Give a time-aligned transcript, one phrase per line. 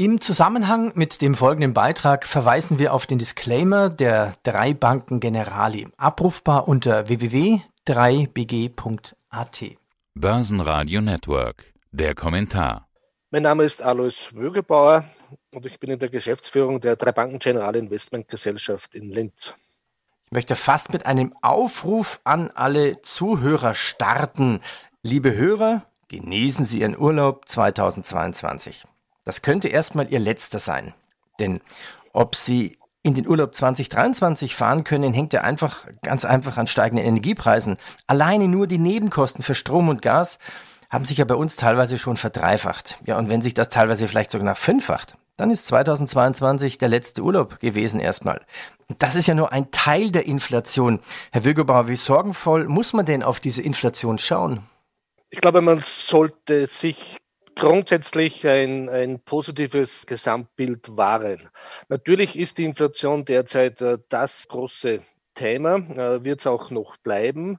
[0.00, 5.88] Im Zusammenhang mit dem folgenden Beitrag verweisen wir auf den Disclaimer der drei Banken Generali,
[5.98, 9.62] abrufbar unter www.3bg.at.
[10.14, 12.88] Börsenradio Network, der Kommentar.
[13.30, 15.04] Mein Name ist Alois Wögebauer
[15.52, 19.52] und ich bin in der Geschäftsführung der drei Banken Generali Investmentgesellschaft in Linz.
[20.24, 24.60] Ich möchte fast mit einem Aufruf an alle Zuhörer starten.
[25.02, 28.86] Liebe Hörer, genießen Sie Ihren Urlaub 2022.
[29.24, 30.94] Das könnte erstmal Ihr letzter sein.
[31.38, 31.60] Denn
[32.12, 37.06] ob Sie in den Urlaub 2023 fahren können, hängt ja einfach ganz einfach an steigenden
[37.06, 37.78] Energiepreisen.
[38.06, 40.38] Alleine nur die Nebenkosten für Strom und Gas
[40.90, 42.98] haben sich ja bei uns teilweise schon verdreifacht.
[43.06, 47.22] Ja, und wenn sich das teilweise vielleicht sogar nach fünffacht, dann ist 2022 der letzte
[47.22, 48.44] Urlaub gewesen erstmal.
[48.98, 51.00] Das ist ja nur ein Teil der Inflation.
[51.32, 54.64] Herr Wilgebauer, wie sorgenvoll muss man denn auf diese Inflation schauen?
[55.30, 57.16] Ich glaube, man sollte sich
[57.60, 61.50] grundsätzlich ein, ein positives Gesamtbild wahren.
[61.90, 65.02] Natürlich ist die Inflation derzeit äh, das große
[65.34, 67.58] Thema, äh, wird es auch noch bleiben.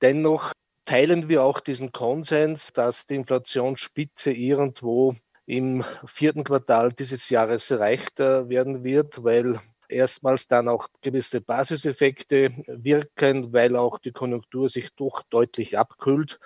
[0.00, 0.52] Dennoch
[0.84, 8.20] teilen wir auch diesen Konsens, dass die Inflationsspitze irgendwo im vierten Quartal dieses Jahres erreicht
[8.20, 9.58] äh, werden wird, weil
[9.88, 16.38] erstmals dann auch gewisse Basiseffekte wirken, weil auch die Konjunktur sich doch deutlich abkühlt.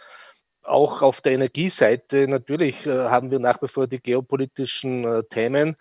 [0.66, 5.76] Auch auf der Energieseite natürlich äh, haben wir nach wie vor die geopolitischen äh, Themen,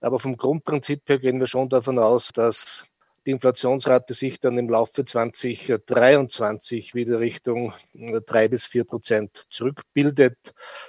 [0.00, 2.84] aber vom Grundprinzip her gehen wir schon davon aus, dass
[3.26, 10.38] die Inflationsrate sich dann im Laufe 2023 wieder Richtung äh, drei bis vier Prozent zurückbildet.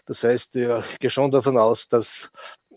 [0.06, 2.32] Das heißt, ich gehe schon davon aus, dass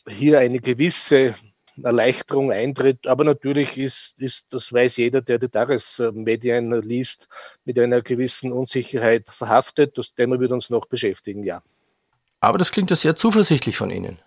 [0.08, 1.34] hier eine gewisse
[1.82, 3.06] Erleichterung eintritt.
[3.06, 7.28] Aber natürlich ist, ist, das weiß jeder, der die Tagesmedien liest,
[7.64, 9.98] mit einer gewissen Unsicherheit verhaftet.
[9.98, 11.62] Das Thema wird uns noch beschäftigen, ja.
[12.40, 14.18] Aber das klingt ja sehr zuversichtlich von Ihnen.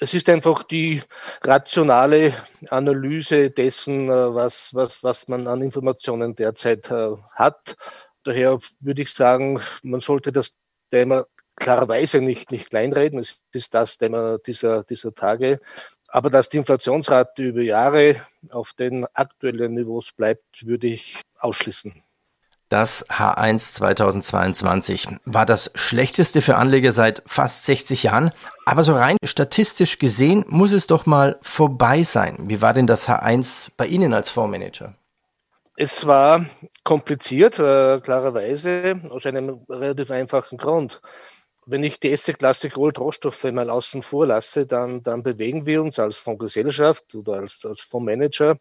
[0.00, 1.02] Es ist einfach die
[1.42, 2.34] rationale
[2.68, 7.76] Analyse dessen, äh, was, was, was man an Informationen derzeit äh, hat.
[8.24, 10.56] Daher würde ich sagen, man sollte das
[10.90, 11.26] Thema
[11.56, 13.18] klarerweise nicht, nicht kleinreden.
[13.18, 15.60] Es ist das Thema dieser, dieser Tage.
[16.08, 18.16] Aber dass die Inflationsrate über Jahre
[18.50, 22.02] auf den aktuellen Niveaus bleibt, würde ich ausschließen.
[22.68, 28.30] Das H1 2022 war das schlechteste für Anleger seit fast 60 Jahren.
[28.64, 32.36] Aber so rein statistisch gesehen muss es doch mal vorbei sein.
[32.48, 34.94] Wie war denn das H1 bei Ihnen als Fondsmanager?
[35.76, 36.44] Es war
[36.84, 41.00] kompliziert, äh, klarerweise, aus einem relativ einfachen Grund
[41.66, 46.18] wenn ich die Asset-Klasse Gold-Rohstoffe mal außen vor lasse, dann, dann bewegen wir uns als
[46.18, 48.58] Fondsgesellschaft oder als, als Fondsmanager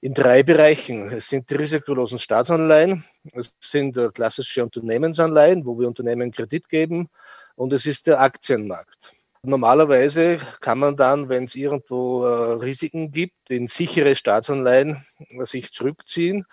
[0.00, 1.10] in drei Bereichen.
[1.10, 7.08] Es sind die risikolosen Staatsanleihen, es sind äh, klassische Unternehmensanleihen, wo wir Unternehmen Kredit geben
[7.56, 9.12] und es ist der Aktienmarkt.
[9.42, 15.72] Normalerweise kann man dann, wenn es irgendwo äh, Risiken gibt, in sichere Staatsanleihen äh, sich
[15.72, 16.46] zurückziehen.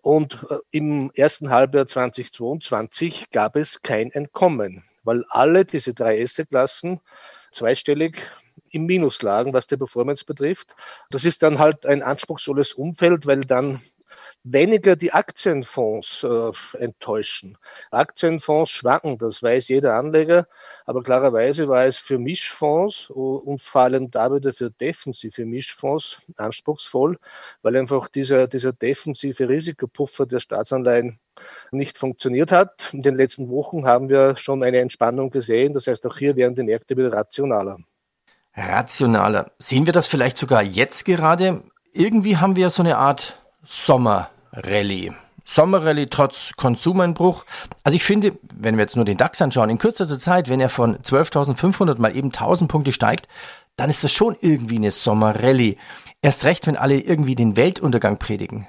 [0.00, 7.00] Und im ersten Halbjahr 2022 gab es kein Entkommen weil alle diese drei Asset-Klassen
[7.52, 8.18] zweistellig
[8.70, 10.74] im Minus lagen, was die Performance betrifft.
[11.10, 13.80] Das ist dann halt ein anspruchsvolles Umfeld, weil dann
[14.52, 17.58] weniger die Aktienfonds äh, enttäuschen.
[17.90, 20.46] Aktienfonds schwanken, das weiß jeder Anleger,
[20.84, 27.18] aber klarerweise war es für Mischfonds und vor allem da wieder für defensive Mischfonds anspruchsvoll,
[27.62, 31.18] weil einfach dieser, dieser defensive Risikopuffer der Staatsanleihen
[31.70, 32.90] nicht funktioniert hat.
[32.92, 35.74] In den letzten Wochen haben wir schon eine Entspannung gesehen.
[35.74, 37.76] Das heißt, auch hier werden die Märkte wieder rationaler.
[38.54, 39.50] Rationaler.
[39.58, 41.62] Sehen wir das vielleicht sogar jetzt gerade?
[41.92, 43.38] Irgendwie haben wir so eine Art
[44.56, 45.12] Sommerrallye.
[45.44, 47.44] Sommerrallye trotz Konsumeinbruch.
[47.84, 50.68] Also ich finde, wenn wir jetzt nur den DAX anschauen, in kürzester Zeit, wenn er
[50.68, 53.28] von 12.500 mal eben 1000 Punkte steigt,
[53.76, 55.76] dann ist das schon irgendwie eine Sommerrallye.
[56.22, 58.66] Erst recht, wenn alle irgendwie den Weltuntergang predigen.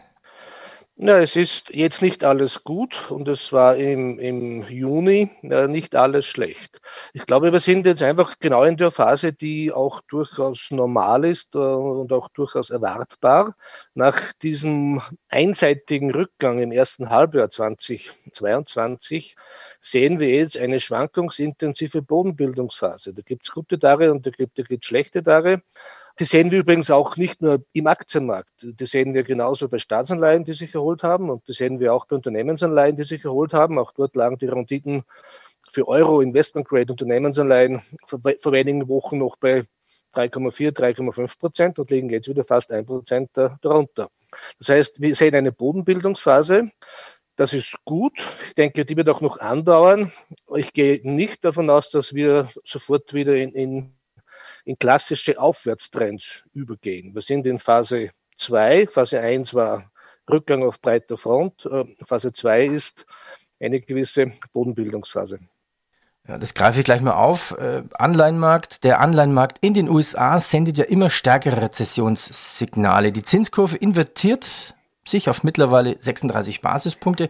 [0.99, 5.95] Ja, es ist jetzt nicht alles gut und es war im, im Juni äh, nicht
[5.95, 6.81] alles schlecht.
[7.13, 11.53] Ich glaube, wir sind jetzt einfach genau in der Phase, die auch durchaus normal ist
[11.53, 13.55] äh, und auch durchaus erwartbar.
[13.93, 14.99] Nach diesem
[15.29, 19.35] einseitigen Rückgang im ersten Halbjahr 2022
[19.79, 23.13] sehen wir jetzt eine schwankungsintensive Bodenbildungsphase.
[23.13, 25.61] Da gibt es gute Tage und da gibt es schlechte Tage.
[26.19, 28.51] Die sehen wir übrigens auch nicht nur im Aktienmarkt.
[28.61, 31.29] Die sehen wir genauso bei Staatsanleihen, die sich erholt haben.
[31.29, 33.77] Und die sehen wir auch bei Unternehmensanleihen, die sich erholt haben.
[33.77, 35.03] Auch dort lagen die Renditen
[35.69, 39.65] für Euro Investment Grade Unternehmensanleihen vor, vor wenigen Wochen noch bei
[40.15, 44.09] 3,4, 3,5 Prozent und liegen jetzt wieder fast ein Prozent darunter.
[44.57, 46.71] Das heißt, wir sehen eine Bodenbildungsphase.
[47.35, 48.13] Das ist gut.
[48.47, 50.11] Ich denke, die wird auch noch andauern.
[50.55, 53.93] Ich gehe nicht davon aus, dass wir sofort wieder in, in
[54.67, 57.15] in klassische Aufwärtstrends übergehen.
[57.15, 58.87] Wir sind in Phase 2.
[58.87, 59.89] Phase 1 war
[60.29, 61.65] Rückgang auf breiter Front.
[61.65, 63.05] Äh, Phase 2 ist
[63.61, 65.39] eine gewisse Bodenbildungsphase.
[66.27, 67.51] Ja, das greife ich gleich mal auf.
[67.57, 68.83] Äh, Anleihenmarkt.
[68.83, 73.13] Der Anleihenmarkt in den USA sendet ja immer stärkere Rezessionssignale.
[73.13, 74.75] Die Zinskurve invertiert
[75.05, 77.29] sich auf mittlerweile 36 Basispunkte.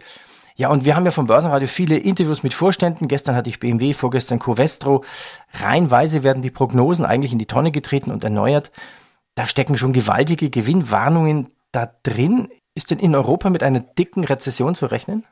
[0.60, 3.06] Ja, und wir haben ja vom Börsenradio viele Interviews mit Vorständen.
[3.06, 5.04] Gestern hatte ich BMW, vorgestern Covestro.
[5.52, 8.72] Reihenweise werden die Prognosen eigentlich in die Tonne getreten und erneuert.
[9.36, 12.48] Da stecken schon gewaltige Gewinnwarnungen da drin.
[12.74, 15.24] Ist denn in Europa mit einer dicken Rezession zu rechnen?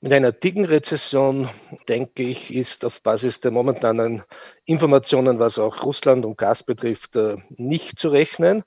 [0.00, 1.50] Mit einer dicken Rezession,
[1.86, 4.22] denke ich, ist auf Basis der momentanen
[4.64, 8.62] Informationen, was auch Russland und Gas betrifft, äh, nicht zu rechnen.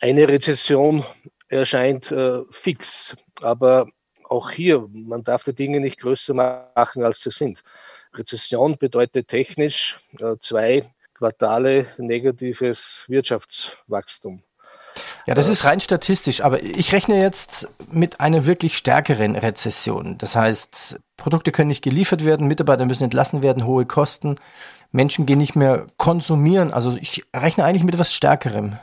[0.00, 1.04] Eine Rezession
[1.46, 3.86] erscheint äh, fix, aber
[4.32, 7.62] auch hier, man darf die Dinge nicht größer machen, als sie sind.
[8.14, 10.82] Rezession bedeutet technisch äh, zwei
[11.14, 14.42] Quartale negatives Wirtschaftswachstum.
[15.26, 20.18] Ja, das ist rein statistisch, aber ich rechne jetzt mit einer wirklich stärkeren Rezession.
[20.18, 24.36] Das heißt, Produkte können nicht geliefert werden, Mitarbeiter müssen entlassen werden, hohe Kosten,
[24.90, 26.72] Menschen gehen nicht mehr konsumieren.
[26.72, 28.78] Also ich rechne eigentlich mit etwas Stärkerem.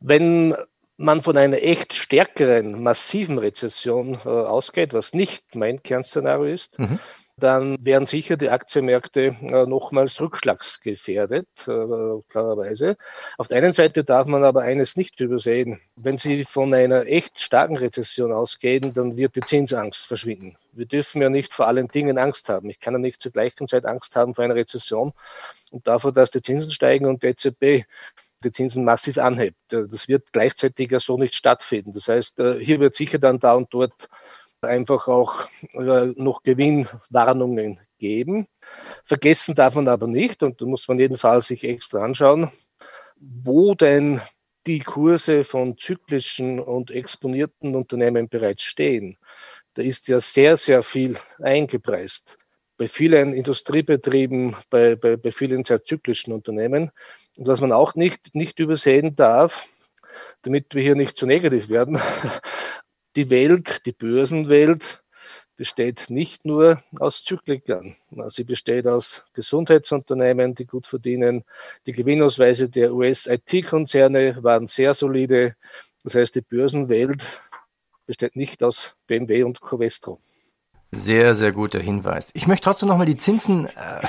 [0.00, 0.54] Wenn
[0.96, 6.98] man von einer echt stärkeren, massiven Rezession äh, ausgeht, was nicht mein Kernszenario ist, mhm
[7.36, 12.96] dann wären sicher die Aktienmärkte äh, nochmals rückschlagsgefährdet, äh, klarerweise.
[13.38, 15.80] Auf der einen Seite darf man aber eines nicht übersehen.
[15.96, 20.56] Wenn Sie von einer echt starken Rezession ausgehen, dann wird die Zinsangst verschwinden.
[20.72, 22.70] Wir dürfen ja nicht vor allen Dingen Angst haben.
[22.70, 25.12] Ich kann ja nicht zur gleichen Zeit Angst haben vor einer Rezession
[25.72, 27.84] und davor, dass die Zinsen steigen und die EZB
[28.44, 29.58] die Zinsen massiv anhebt.
[29.68, 31.92] Das wird gleichzeitig ja so nicht stattfinden.
[31.92, 34.08] Das heißt, äh, hier wird sicher dann da und dort
[34.60, 38.46] einfach auch äh, noch Gewinnwarnungen geben.
[39.04, 42.50] Vergessen darf man aber nicht, und da muss man jedenfalls sich extra anschauen,
[43.16, 44.20] wo denn
[44.66, 49.18] die Kurse von zyklischen und exponierten Unternehmen bereits stehen.
[49.74, 52.38] Da ist ja sehr, sehr viel eingepreist.
[52.76, 56.90] Bei vielen Industriebetrieben, bei, bei, bei vielen sehr zyklischen Unternehmen.
[57.36, 59.66] Und was man auch nicht, nicht übersehen darf,
[60.42, 62.00] damit wir hier nicht zu negativ werden,
[63.16, 65.04] die Welt, die Börsenwelt
[65.56, 67.94] besteht nicht nur aus Zyklikern.
[68.26, 71.44] Sie besteht aus Gesundheitsunternehmen, die gut verdienen.
[71.86, 75.54] Die Gewinnausweise der US-IT-Konzerne waren sehr solide.
[76.02, 77.40] Das heißt, die Börsenwelt
[78.06, 80.18] besteht nicht aus BMW und Covestro.
[80.94, 82.30] Sehr, sehr guter Hinweis.
[82.34, 84.06] Ich möchte trotzdem nochmal die Zinsen, äh,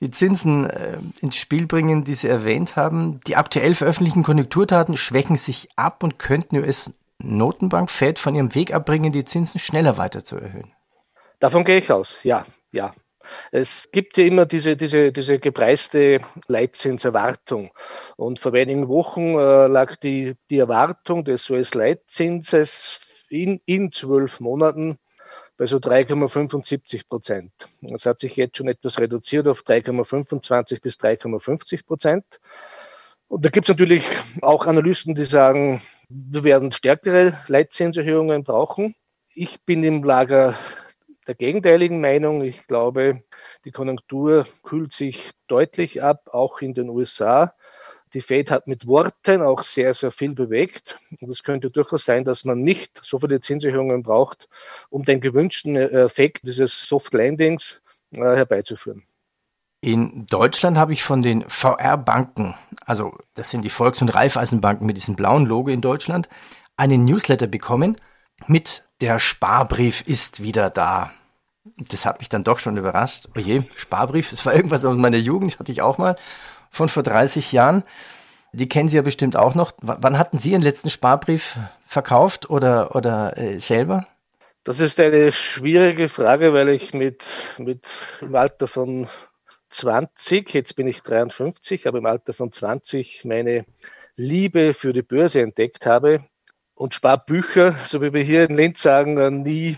[0.00, 3.20] die Zinsen äh, ins Spiel bringen, die Sie erwähnt haben.
[3.26, 8.72] Die aktuell veröffentlichten Konjunkturdaten schwächen sich ab und könnten US Notenbank Fed von ihrem Weg
[8.72, 10.72] abbringen, die Zinsen schneller weiter zu erhöhen?
[11.40, 12.92] Davon gehe ich aus, ja, ja.
[13.50, 17.70] Es gibt ja immer diese, diese, diese gepreiste Leitzinserwartung.
[18.16, 24.98] Und vor wenigen Wochen äh, lag die, die Erwartung des US-Leitzinses in, in zwölf Monaten
[25.58, 27.52] bei so 3,75 Prozent.
[27.82, 32.24] Das hat sich jetzt schon etwas reduziert auf 3,25 bis 3,50 Prozent.
[33.26, 34.04] Und da gibt es natürlich
[34.40, 38.94] auch Analysten, die sagen, wir werden stärkere Leitzinserhöhungen brauchen.
[39.34, 40.56] Ich bin im Lager
[41.26, 42.42] der gegenteiligen Meinung.
[42.42, 43.22] Ich glaube,
[43.64, 47.52] die Konjunktur kühlt sich deutlich ab, auch in den USA.
[48.14, 50.96] Die Fed hat mit Worten auch sehr, sehr viel bewegt.
[51.20, 54.48] Und es könnte durchaus sein, dass man nicht so viele Zinserhöhungen braucht,
[54.90, 57.80] um den gewünschten Effekt dieses Soft Landings
[58.12, 59.02] äh, herbeizuführen.
[59.80, 64.96] In Deutschland habe ich von den VR-Banken, also das sind die Volks- und Raiffeisenbanken mit
[64.96, 66.28] diesem blauen Logo in Deutschland,
[66.76, 67.96] einen Newsletter bekommen
[68.46, 71.12] mit der Sparbrief ist wieder da.
[71.76, 73.28] Das hat mich dann doch schon überrascht.
[73.36, 76.16] Oje, Sparbrief, das war irgendwas aus meiner Jugend, hatte ich auch mal
[76.70, 77.84] von vor 30 Jahren.
[78.52, 79.72] Die kennen Sie ja bestimmt auch noch.
[79.82, 81.56] W wann hatten Sie Ihren letzten Sparbrief
[81.86, 84.06] verkauft oder, oder äh, selber?
[84.64, 87.24] Das ist eine schwierige Frage, weil ich mit,
[87.58, 87.88] mit
[88.20, 89.08] im Alter von
[89.70, 93.64] 20, jetzt bin ich 53, aber im Alter von 20 meine
[94.16, 96.20] Liebe für die Börse entdeckt habe
[96.74, 99.76] und Sparbücher, so wie wir hier in Linz sagen, nie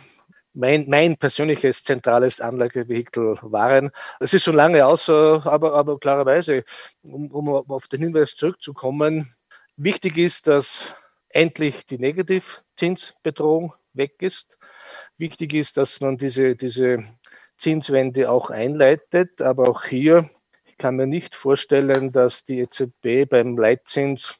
[0.52, 3.90] mein, mein persönliches zentrales Anlagevehikel waren.
[4.18, 6.64] Es ist schon lange aus, äh, aber, aber klarerweise,
[7.02, 9.32] um, um auf den Hinweis zurückzukommen,
[9.76, 10.94] wichtig ist, dass
[11.28, 14.58] endlich die Negativzinsbedrohung weg ist.
[15.16, 17.04] Wichtig ist, dass man diese, diese
[17.56, 19.42] Zinswende auch einleitet.
[19.42, 20.28] Aber auch hier,
[20.64, 24.36] ich kann mir nicht vorstellen, dass die EZB beim Leitzins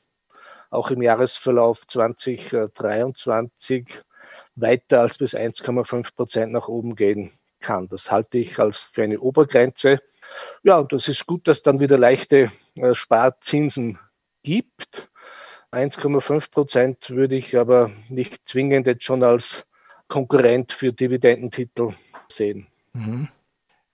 [0.71, 4.02] auch im Jahresverlauf 2023
[4.54, 7.88] weiter als bis 1,5 Prozent nach oben gehen kann.
[7.88, 10.00] Das halte ich als für eine Obergrenze.
[10.62, 13.99] Ja, und das ist gut, dass dann wieder leichte äh, Sparzinsen
[14.42, 15.09] gibt.
[15.73, 19.66] 1,5 Prozent würde ich aber nicht zwingend jetzt schon als
[20.09, 21.90] Konkurrent für Dividendentitel
[22.28, 22.66] sehen.
[22.92, 23.28] Mhm.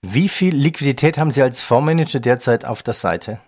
[0.01, 3.39] Wie viel Liquidität haben Sie als Fondsmanager derzeit auf der Seite?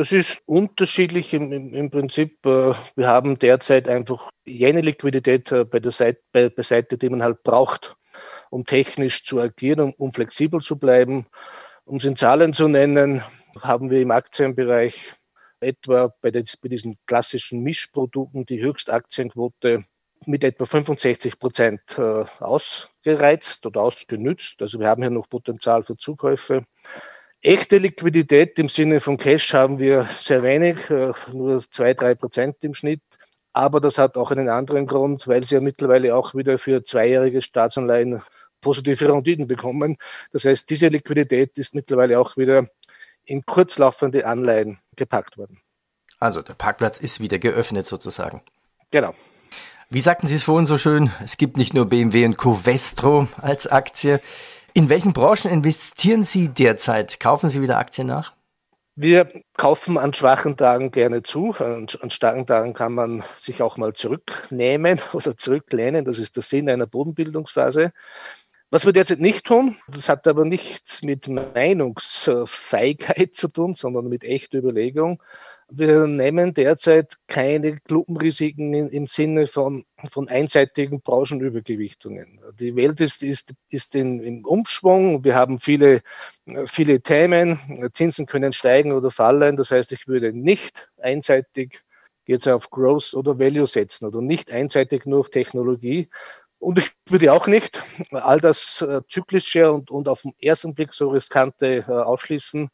[0.00, 2.46] Das ist unterschiedlich im, im, im Prinzip.
[2.46, 7.22] Äh, wir haben derzeit einfach jene Liquidität äh, bei der Seite, bei, beiseite, die man
[7.22, 7.96] halt braucht,
[8.48, 11.26] um technisch zu agieren, um, um flexibel zu bleiben.
[11.84, 13.22] Um es in Zahlen zu nennen,
[13.60, 15.12] haben wir im Aktienbereich
[15.60, 19.84] etwa bei, den, bei diesen klassischen Mischprodukten die Höchstaktienquote
[20.24, 24.62] mit etwa 65 Prozent äh, ausgereizt oder ausgenützt.
[24.62, 26.64] Also wir haben hier noch Potenzial für Zukäufe.
[27.42, 32.56] Echte Liquidität im Sinne von Cash haben wir sehr wenig, äh, nur zwei, drei Prozent
[32.60, 33.00] im Schnitt.
[33.52, 37.40] Aber das hat auch einen anderen Grund, weil sie ja mittlerweile auch wieder für zweijährige
[37.40, 38.22] Staatsanleihen
[38.60, 39.96] positive Renditen bekommen.
[40.32, 42.68] Das heißt, diese Liquidität ist mittlerweile auch wieder
[43.24, 45.58] in kurzlaufende Anleihen gepackt worden.
[46.18, 48.42] Also der Parkplatz ist wieder geöffnet sozusagen.
[48.90, 49.14] Genau.
[49.88, 53.66] Wie sagten Sie es vorhin so schön, es gibt nicht nur BMW und Covestro als
[53.66, 54.20] Aktie.
[54.74, 57.18] In welchen Branchen investieren Sie derzeit?
[57.18, 58.32] Kaufen Sie wieder Aktien nach?
[58.94, 61.54] Wir kaufen an schwachen Tagen gerne zu.
[61.58, 66.04] An, starken Tagen kann man sich auch mal zurücknehmen oder zurücklehnen.
[66.04, 67.92] Das ist der Sinn einer Bodenbildungsphase.
[68.72, 74.22] Was wir derzeit nicht tun, das hat aber nichts mit Meinungsfeigheit zu tun, sondern mit
[74.22, 75.20] echter Überlegung.
[75.68, 82.38] Wir nehmen derzeit keine Klumpenrisiken im Sinne von, von einseitigen Branchenübergewichtungen.
[82.60, 85.24] Die Welt ist, ist, ist in, im Umschwung.
[85.24, 86.02] Wir haben viele,
[86.66, 87.90] viele Themen.
[87.92, 89.56] Zinsen können steigen oder fallen.
[89.56, 91.82] Das heißt, ich würde nicht einseitig
[92.24, 96.08] jetzt auf Growth oder Value setzen oder nicht einseitig nur auf Technologie,
[96.60, 100.92] und ich würde auch nicht all das äh, zyklische und, und auf den ersten Blick
[100.92, 102.70] so riskante äh, ausschließen,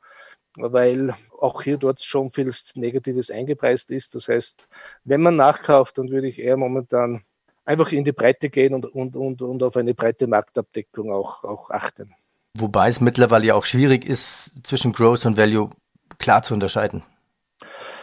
[0.57, 4.14] weil auch hier dort schon viel Negatives eingepreist ist.
[4.14, 4.69] Das heißt,
[5.05, 7.23] wenn man nachkauft, dann würde ich eher momentan
[7.64, 11.71] einfach in die Breite gehen und, und, und, und auf eine breite Marktabdeckung auch, auch
[11.71, 12.14] achten.
[12.55, 15.71] Wobei es mittlerweile ja auch schwierig ist, zwischen Growth und Value
[16.19, 17.02] klar zu unterscheiden.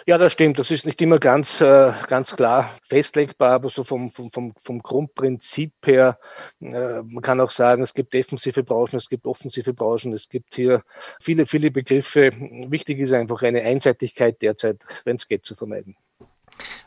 [0.05, 0.59] Ja, das stimmt.
[0.59, 4.79] Das ist nicht immer ganz, äh, ganz klar festlegbar, aber so vom, vom, vom, vom
[4.79, 6.19] Grundprinzip her,
[6.59, 10.55] äh, man kann auch sagen, es gibt defensive Branchen, es gibt offensive Branchen, es gibt
[10.55, 10.83] hier
[11.21, 12.31] viele, viele Begriffe.
[12.67, 15.95] Wichtig ist einfach eine Einseitigkeit derzeit, wenn es geht, zu vermeiden.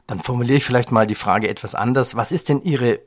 [0.06, 2.16] Dann formuliere ich vielleicht mal die Frage etwas anders.
[2.16, 3.00] Was ist denn Ihre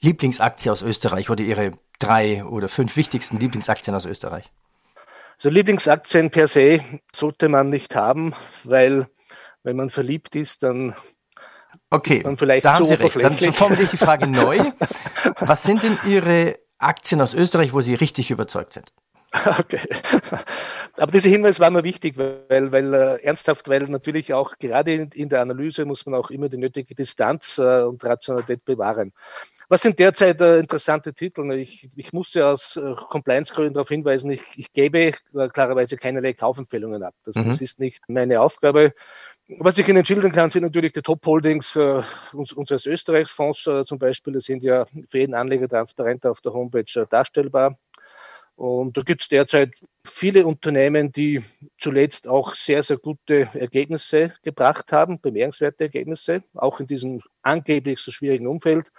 [0.00, 4.50] Lieblingsaktie aus Österreich oder Ihre drei oder fünf wichtigsten Lieblingsaktien aus Österreich?
[5.38, 6.80] So Lieblingsaktien per se
[7.14, 8.32] sollte man nicht haben,
[8.64, 9.06] weil
[9.66, 10.94] wenn man verliebt ist, dann
[11.90, 13.16] okay, ist man vielleicht da haben Sie recht.
[13.20, 14.58] Dann formuliere ich die Frage neu.
[15.40, 18.92] Was sind denn Ihre Aktien aus Österreich, wo Sie richtig überzeugt sind?
[19.58, 19.80] Okay.
[20.96, 25.10] Aber dieser Hinweis war mir wichtig, weil, weil äh, ernsthaft, weil natürlich auch gerade in,
[25.10, 29.12] in, der Analyse muss man auch immer die nötige Distanz äh, und Rationalität bewahren.
[29.68, 31.52] Was sind derzeit äh, interessante Titel?
[31.52, 35.12] Ich, ich musste aus äh, Compliance-Gründen darauf hinweisen, ich, ich gebe äh,
[35.52, 37.14] klarerweise keinerlei Kaufempfehlungen ab.
[37.24, 37.46] Das, mhm.
[37.46, 38.94] das ist nicht meine Aufgabe.
[39.48, 44.32] Was ich Ihnen schildern kann, sind natürlich die Top-Holdings äh, unseres Österreichsfonds äh, zum Beispiel.
[44.32, 47.76] Die sind ja für jeden Anleger transparent auf der Homepage äh, darstellbar.
[48.56, 49.74] Und da gibt es derzeit
[50.04, 51.44] viele Unternehmen, die
[51.78, 58.10] zuletzt auch sehr, sehr gute Ergebnisse gebracht haben, bemerkenswerte Ergebnisse, auch in diesem angeblich so
[58.10, 58.90] schwierigen Umfeld.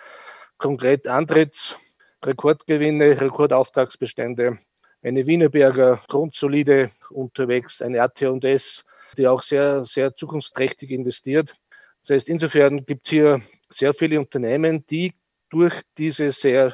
[0.57, 1.75] Konkret Antritts,
[2.23, 4.59] Rekordgewinne, Rekordauftragsbestände,
[5.01, 8.85] eine Wienerberger grundsolide unterwegs, eine AT&S,
[9.15, 11.53] die auch sehr, sehr zukunftsträchtig investiert.
[12.01, 15.13] Das heißt, insofern gibt es hier sehr viele Unternehmen, die
[15.49, 16.73] durch diese sehr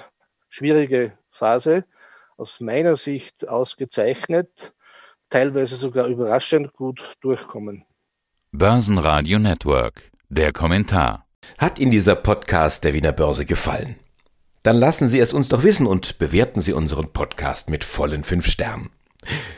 [0.50, 1.86] schwierige Phase
[2.38, 4.74] aus meiner Sicht ausgezeichnet,
[5.30, 7.86] teilweise sogar überraschend gut durchkommen.
[8.52, 11.26] Börsenradio Network, der Kommentar.
[11.58, 13.96] Hat Ihnen dieser Podcast der Wiener Börse gefallen?
[14.62, 18.46] Dann lassen Sie es uns doch wissen und bewerten Sie unseren Podcast mit vollen fünf
[18.46, 18.92] Sternen.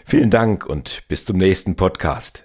[0.05, 2.44] Vielen Dank und bis zum nächsten Podcast.